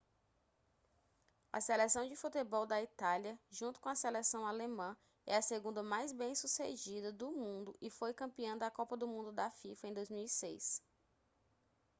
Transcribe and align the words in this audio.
a 1.53 1.61
seleção 1.61 2.07
de 2.07 2.15
futebol 2.15 2.65
da 2.65 2.81
itália 2.81 3.39
junto 3.51 3.79
com 3.79 3.87
a 3.87 3.93
seleção 3.93 4.47
alemã 4.47 4.97
é 5.27 5.35
a 5.37 5.43
segunda 5.43 5.83
mais 5.83 6.11
bem-sucedida 6.11 7.13
do 7.13 7.31
mundo 7.31 7.77
e 7.79 7.87
foi 7.91 8.11
campeã 8.11 8.57
da 8.57 8.71
copa 8.71 8.97
do 8.97 9.07
mundo 9.07 9.31
da 9.31 9.51
fifa 9.51 9.87
em 9.87 9.93
2006 9.93 10.81